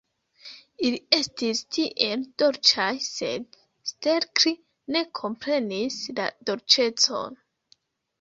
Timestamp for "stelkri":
3.89-4.53